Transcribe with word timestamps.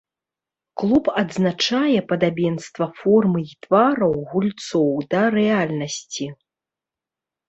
Клуб 0.83 1.09
адзначае 1.23 1.99
падабенства 2.11 2.87
формы 3.01 3.39
і 3.49 3.53
твараў 3.65 4.13
гульцоў 4.31 4.89
да 5.13 5.21
рэальнасці. 5.37 6.25